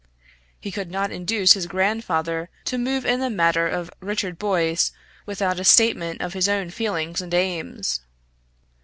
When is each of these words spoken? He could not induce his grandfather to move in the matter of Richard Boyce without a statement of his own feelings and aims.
He 0.59 0.71
could 0.71 0.89
not 0.89 1.11
induce 1.11 1.53
his 1.53 1.67
grandfather 1.67 2.49
to 2.65 2.79
move 2.79 3.05
in 3.05 3.19
the 3.19 3.29
matter 3.29 3.67
of 3.67 3.91
Richard 3.99 4.39
Boyce 4.39 4.91
without 5.27 5.59
a 5.59 5.63
statement 5.63 6.21
of 6.23 6.33
his 6.33 6.49
own 6.49 6.71
feelings 6.71 7.21
and 7.21 7.31
aims. 7.35 8.01